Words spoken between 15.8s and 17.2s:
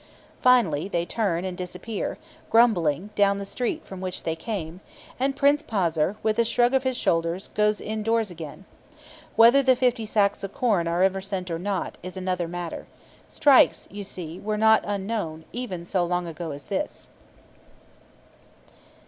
so long ago as this.